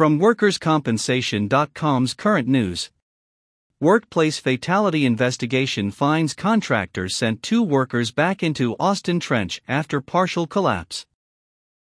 [0.00, 2.88] From WorkersCompensation.com's current news.
[3.82, 11.04] Workplace fatality investigation finds contractor sent two workers back into Austin Trench after partial collapse.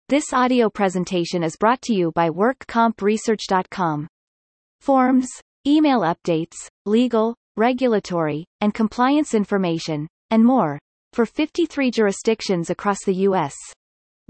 [0.08, 4.06] This audio presentation is brought to you by WorkCompResearch.com.
[4.81, 5.28] Forms,
[5.67, 6.54] email updates,
[6.87, 10.78] legal, regulatory, and compliance information, and more,
[11.12, 13.56] for 53 jurisdictions across the U.S.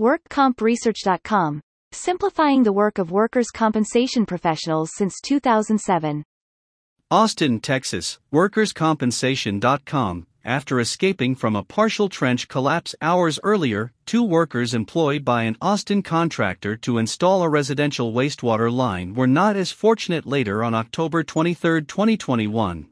[0.01, 1.61] WorkCompResearch.com,
[1.95, 6.25] simplifying the work of workers' compensation professionals since 2007.
[7.11, 10.27] Austin, Texas, WorkersCompensation.com.
[10.45, 16.03] After escaping from a partial trench collapse hours earlier, two workers employed by an Austin
[16.03, 21.82] contractor to install a residential wastewater line were not as fortunate later on October 23,
[21.82, 22.89] 2021.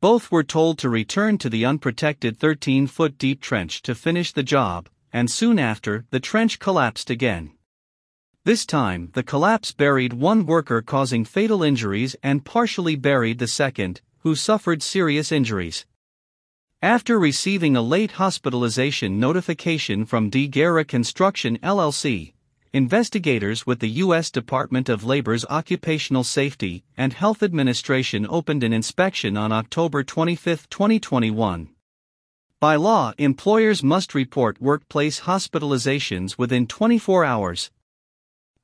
[0.00, 4.42] Both were told to return to the unprotected 13 foot deep trench to finish the
[4.42, 7.52] job, and soon after, the trench collapsed again.
[8.42, 14.00] This time, the collapse buried one worker, causing fatal injuries, and partially buried the second,
[14.20, 15.84] who suffered serious injuries.
[16.80, 22.32] After receiving a late hospitalization notification from De Guerra Construction LLC,
[22.72, 24.30] investigators with the U.S.
[24.30, 31.68] Department of Labor's Occupational Safety and Health Administration opened an inspection on October 25, 2021.
[32.58, 37.70] By law, employers must report workplace hospitalizations within 24 hours.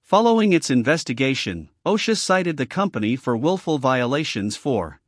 [0.06, 5.00] Following its investigation, OSHA cited the company for willful violations for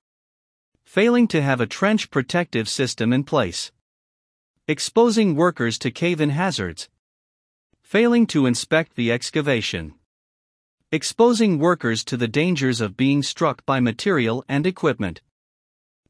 [0.85, 3.71] failing to have a trench protective system in place,
[4.67, 6.89] exposing workers to cave in hazards,
[7.81, 9.95] failing to inspect the excavation,
[10.91, 15.21] exposing workers to the dangers of being struck by material and equipment.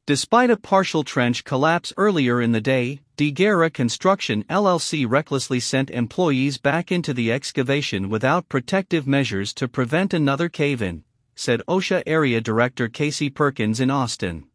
[0.09, 5.91] Despite a partial trench collapse earlier in the day, De Guerra Construction LLC recklessly sent
[5.91, 11.05] employees back into the excavation without protective measures to prevent another cave in,
[11.37, 14.47] said OSHA Area Director Casey Perkins in Austin.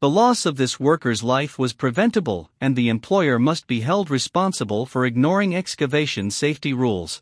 [0.00, 4.86] The loss of this worker's life was preventable, and the employer must be held responsible
[4.86, 7.20] for ignoring excavation safety rules.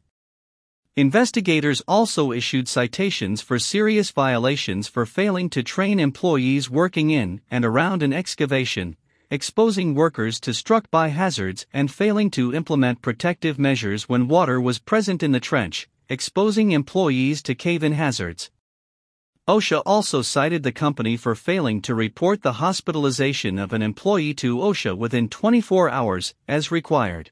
[0.96, 7.64] Investigators also issued citations for serious violations for failing to train employees working in and
[7.64, 8.96] around an excavation,
[9.30, 14.80] exposing workers to struck by hazards, and failing to implement protective measures when water was
[14.80, 18.50] present in the trench, exposing employees to cave in hazards.
[19.46, 24.58] OSHA also cited the company for failing to report the hospitalization of an employee to
[24.58, 27.30] OSHA within 24 hours, as required.